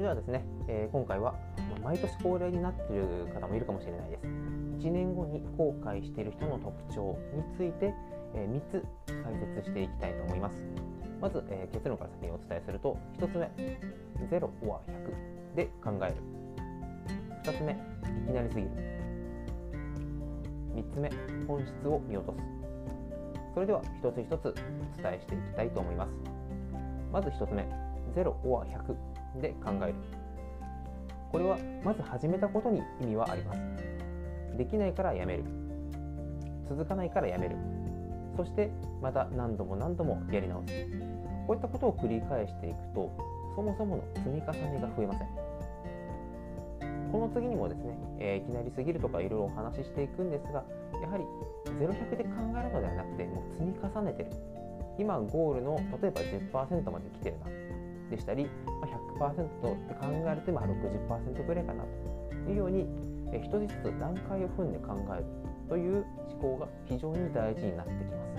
[0.00, 1.34] れではですね、えー、今回は
[1.84, 4.26] 毎年恒例になっている方もいるかもしれないです。
[4.26, 7.92] 1年後に後悔している人の特徴について、
[8.34, 10.56] えー、3つ解説していきたいと思います。
[11.20, 13.50] まず、えー、結論から先にお伝えすると1つ目
[14.30, 14.80] 0 or
[15.52, 16.14] 100で考える。
[17.44, 17.76] 2つ目い
[18.26, 18.70] きなりすぎる。
[20.76, 21.10] 3つ目
[21.46, 22.38] 本質を見落とす。
[23.52, 26.10] それでは一つ一つお伝えしていきたいと思います。
[27.12, 27.66] まず1つ目
[28.14, 29.09] 0 or 100
[29.40, 29.94] で考える。
[31.30, 33.60] これはまず始めたことに意味はあります。
[34.56, 35.44] できないからやめる。
[36.68, 37.56] 続かないからやめる。
[38.36, 38.70] そして
[39.02, 40.74] また何度も何度もやり直す。
[41.46, 43.10] こういったことを繰り返していくと
[43.56, 45.28] そもそもの積み重ねが増えません。
[47.12, 50.62] この次にもですね、えー、いきなりすぎるとかいろいろお話ししていくんですが
[51.02, 51.24] やはり
[51.66, 54.30] 0100で考えるのではなくてもう積み重ねてる。
[54.98, 57.59] 今ゴールの例えば10%まで来てるな。
[58.10, 58.46] でしたり、
[59.18, 59.48] ま100%っ
[59.88, 61.84] て考えると今60%ぐらいかな
[62.44, 62.86] というように
[63.38, 65.24] 一つずつ段階を踏んで考える
[65.68, 68.30] という思考が非常に大事になってきます。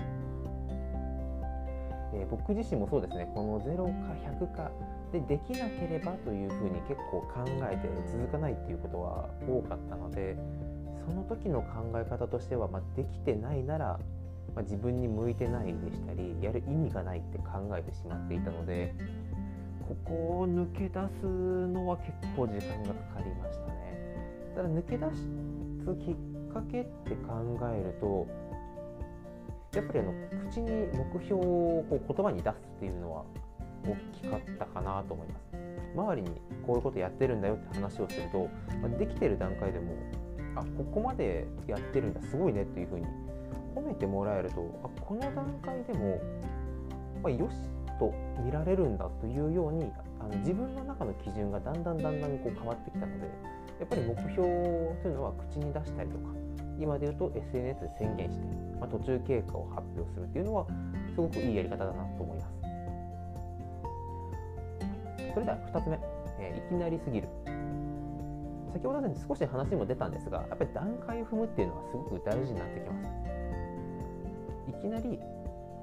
[2.14, 4.12] えー、僕自身もそうですねこの0か
[4.44, 4.70] 100か
[5.12, 10.36] でできなければというふうに結構考えて続かないっていうことは多かったので
[11.06, 13.98] その時の考え方としては、まあ、できてないなら、
[14.54, 18.94] まあ、自分に向いてないでしたりやる意味がないって考えてしまっていたので
[20.04, 23.72] こを抜け出すのは結構時間がかかりましたね。
[24.54, 25.28] ただ抜け出す
[25.96, 28.26] きっかけって考えると
[29.74, 30.12] やっぱりあの
[30.50, 33.24] 口に目標をこう言葉に出すっていうのは
[33.84, 35.62] 大きかったかなと思います。
[35.94, 36.30] 周りに
[36.66, 38.48] こういうことやってるんだよって話をすると、
[38.80, 39.94] ま、できてる段階でも
[40.54, 43.06] あここまでやってるんだすごいねっていうふうに
[43.74, 46.20] 褒めてもらえるとあこの段階でも、
[47.22, 47.54] まあ、よし
[48.02, 53.26] と見られるんだというようにあの自分の中の基準がだんだんだんだんこう変わってきたので
[53.78, 56.34] やっぱり目標というのは口に出したりとか
[56.80, 58.46] 今で言うと SNS で宣言して、
[58.80, 60.66] まあ、途中経過を発表するっていうのは
[61.14, 62.52] すごくいいやり方だなと思います。
[65.32, 65.98] それでは2つ目、
[66.40, 67.28] えー、いきなりすぎる。
[68.72, 73.22] 先ほどね少し話にも出たんですがやっぱり段階を踏むっていうのはすごく大事になってきます。
[74.68, 75.20] いきなり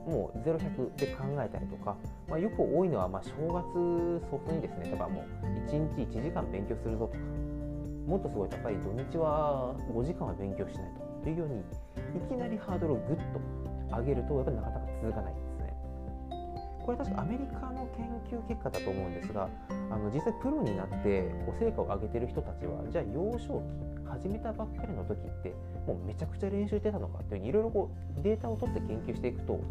[0.07, 1.95] もう0100で考えたりとか、
[2.27, 7.19] まあ、よく多いのはま正月早々にですね例えばもう1日1時間勉強するぞとか
[8.07, 10.91] もっとすごいやっぱり土日は5時間は勉強しない
[11.23, 13.17] というようにいきなりハードルをぐっ
[13.89, 15.48] と上げるとやっぱりなかなか続かない。
[16.89, 19.47] これ確かアメリカの研究結果だと思うんですが
[19.91, 25.53] あの実際プロになってこう成果を上げてる人たちはじゃあ幼少期始めたばっかりの時って
[25.85, 29.61] もうめちゃくちゃ練習してたのかっていうふうにいろいろこうデータを取って研究していくと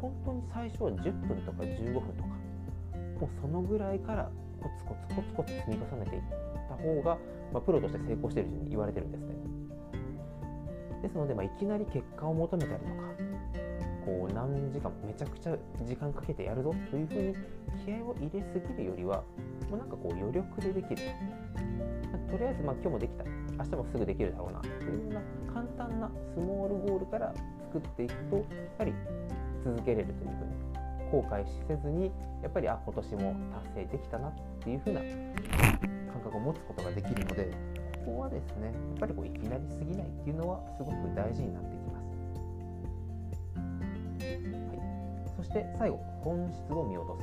[0.00, 2.28] 本当に最初は10分とか15分とか
[3.20, 4.30] もうそのぐらいから
[4.62, 6.22] コツコツコツコツ積み重ねていっ
[6.70, 7.18] た方が、
[7.52, 9.34] まあ、プロとして成功している人に言われてるんですね。
[11.02, 13.25] ですので、まあ、いきなり結果を求めたりとか
[14.06, 17.34] こう何時間めちゃくちゃ時間かけてやるぞというふうに
[17.84, 19.24] 気合を入れすぎるよりは
[19.68, 20.96] もうなんかこう余力でできる。
[22.30, 23.24] とりあえずまあ今日もできた。
[23.24, 24.60] 明日もすぐできるだろうな。
[24.60, 25.20] というような
[25.52, 27.34] 簡単なスモールゴールから
[27.72, 28.42] 作っていくとや
[28.78, 28.94] はり
[29.64, 30.66] 続けれるというふうに
[31.10, 32.12] 後悔せずに
[32.42, 33.36] やっぱりあ今年も
[33.74, 35.00] 達成できたなっていうふうな
[36.12, 37.50] 感覚を持つことができるので
[38.04, 41.95] ここはですねやっぱりこういきなりすぎないっていうのはすごく大事になってきます。
[45.46, 47.18] して最後本質を見落と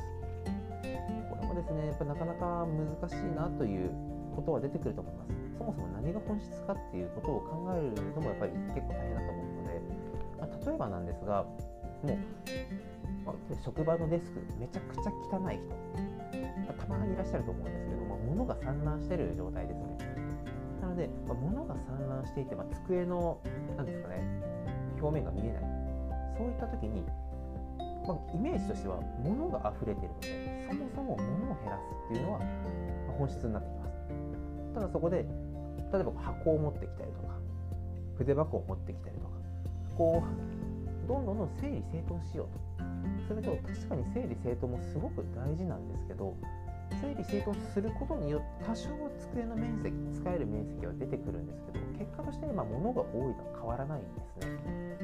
[1.28, 3.90] これもですねやっぱなかなか難しいなという
[4.34, 5.30] ことは出てくると思います。
[5.58, 9.80] そもそも何が本質かっていうことを考えるのもやっぱり結構大変だと思うので、
[10.40, 11.52] まあ、例えばなんですがも
[12.04, 12.16] う、
[13.24, 15.60] まあ、職場のデスクめちゃくちゃ汚い
[16.64, 19.96] 人たまにいらっしゃると思うんですけど、まあ、物が散乱してる状態ですね。
[20.82, 23.38] なので、まあ、物が散乱していて、まあ、机の
[23.76, 24.26] 何ですかね
[25.00, 25.62] 表面が見えない。
[26.36, 27.04] そういった時に、
[28.06, 32.40] まあ、イメージとしては物が溢れているのでそもそも物を減らすっていうのは
[33.18, 34.74] 本質になってきます。
[34.74, 35.24] ただそこで
[35.92, 37.34] 例えば箱を持ってきたりとか
[38.18, 39.30] 筆箱を持ってきたりとか
[39.96, 42.84] こうどんどんどん整理整頓しようと。
[43.28, 46.36] すると確かに整理整頓もすごく大事なんですけど
[47.00, 48.88] 整理整頓することによって多少
[49.32, 55.03] 机の面積使える面積は出てくるんですけど結果としてまあ物が多いのは変わらないんですね。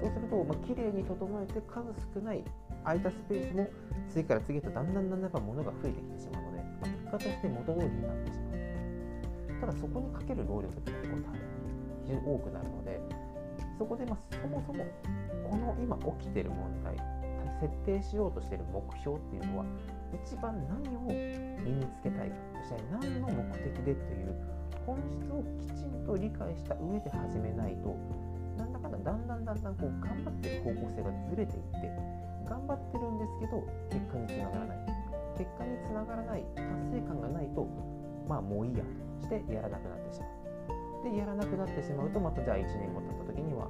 [0.00, 2.44] そうすると、まあ、綺麗に整えて数少ない
[2.84, 3.68] 空いたスペースも
[4.08, 11.16] 次から次へとだんだんだんだん物が増えてきてしまうので、ま、結果として元通りになってしまうただそこにかける労力って結構
[12.04, 13.00] 非常に多くなるので
[13.78, 14.84] そこでまそもそも
[15.48, 16.96] この今起きてる問題
[17.60, 19.64] 設定しようとしてる目標っていうのは
[20.24, 22.36] 一番何を身につけたいか
[22.68, 24.34] そして何の目的でという
[24.86, 27.96] 本質をきちんと理解した上で始めないと
[29.06, 31.86] だんだんだんだんこう頑張ってる方向性がずれていって
[32.50, 34.78] 頑張ってるんですけど結果につながらない。
[35.36, 37.68] 結果につながらない達成感がないと
[38.26, 38.82] まあもういいや
[39.20, 41.10] としてやらなくなってしまう。
[41.10, 43.68] でやらなくなってしまうとまたじゃあ1年後経った時には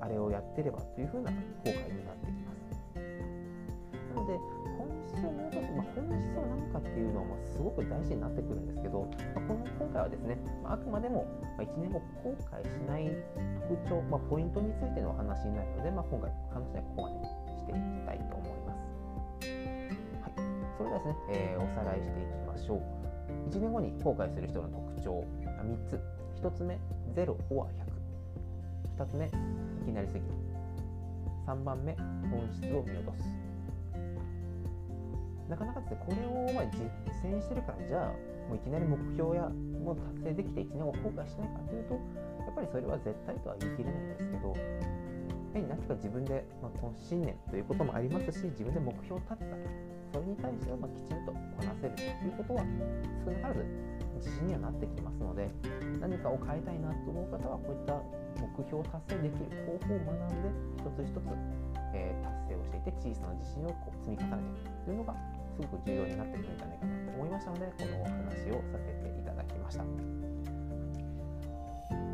[0.00, 1.36] あれをやってればというふうな後
[1.66, 2.49] 悔になってきます。
[4.30, 4.38] で
[4.78, 11.26] 本質を見落とす、まあ、本質は何かっていうのはすごく大事になってくるんですけど、まあ、この今回はですね、まあ、あくまでも
[11.58, 13.10] 1年後後悔しない
[13.66, 17.26] 特徴、まあ、ポイントについてのお話になるので、まあ、今回話はここまでに
[17.58, 18.86] していきたいと思います。
[20.22, 20.32] はい、
[20.78, 23.00] それではですね、えー、おさらいしていきましょう。
[23.50, 25.98] 1年後に後悔する人の特徴3つ。
[26.40, 26.78] 1つ目、
[27.14, 27.68] 0 or
[28.96, 29.04] 100。
[29.04, 29.30] 2つ目、い
[29.84, 30.24] きなりすぎる。
[31.46, 31.96] 3番目、
[32.30, 33.49] 本質を見落とす。
[35.50, 36.86] なかなかですね、これをま実
[37.26, 38.14] 践してるから、じゃあ、
[38.46, 39.50] もういきなり目標や
[39.82, 49.90] もう達成できて1年後後悔しないかというと、やっぱりそれは絶対とは言い切れないんですけど、やはり何か自分で、まあ、この信念ということもありますし、自分で目標を立てた。
[50.10, 52.64] それに対してはまきちんとこなせるということは、
[53.26, 53.66] 少なからず
[54.18, 55.50] 自信にはなってきますので、
[55.98, 57.94] 何かを変えたいなと思う方は、こういった
[58.38, 61.30] 目標を達成できる方法を学んで、一つ一つ、
[61.94, 65.14] えー、達成をしていて、小さな自信をこう積み重ねていくというのが、
[65.60, 69.84] すごく重要になってくるんじゃないかなと思いましたので、このお話をさせていただきました。
[69.84, 69.90] こ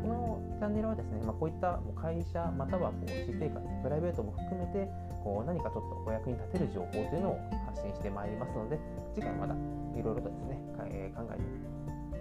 [0.07, 4.89] のチャンネルはですね、まあ、こういった会社またはこう私生活プライベートも含めて
[5.23, 8.79] こう何かちょっとお役に立てる情報というのを発信してまいりますので
[9.13, 9.57] 次回まだい
[10.01, 10.57] ろいろとですね、
[10.89, 11.43] え考えて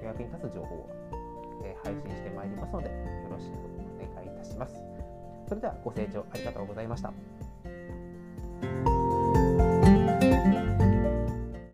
[0.03, 0.91] お役に立つ情報を、
[1.65, 2.95] え配信してまいりますのでよ
[3.31, 3.59] ろしくお
[4.17, 4.75] 願いいたします。
[5.49, 7.13] それではご清聴ありがとうございました。